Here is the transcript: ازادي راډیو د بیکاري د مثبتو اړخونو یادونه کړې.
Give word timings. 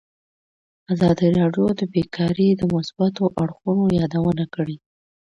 ازادي 0.93 1.27
راډیو 1.39 1.67
د 1.79 1.81
بیکاري 1.93 2.49
د 2.55 2.61
مثبتو 2.75 3.23
اړخونو 3.41 3.83
یادونه 3.99 4.43
کړې. 4.55 4.77